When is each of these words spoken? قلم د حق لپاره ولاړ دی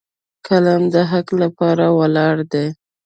قلم 0.47 0.81
د 0.93 0.95
حق 1.11 1.27
لپاره 1.41 1.85
ولاړ 1.99 2.35
دی 2.51 2.67